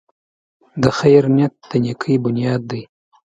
د 0.81 0.83
خیر 0.97 1.23
نیت 1.35 1.53
د 1.69 1.71
نېکۍ 1.83 2.15
بنیاد 2.25 2.61
دی. 2.71 2.81